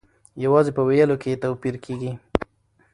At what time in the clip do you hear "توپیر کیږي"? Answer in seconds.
1.43-2.11